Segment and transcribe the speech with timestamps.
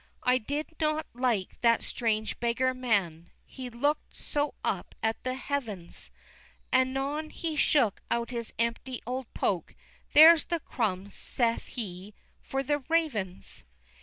[0.23, 6.09] I did not like that strange beggar man, He look'd so up at the heavens
[6.73, 9.75] Anon he shook out his empty old poke;
[10.13, 13.63] "There's the crumbs," saith he, "for the ravens!"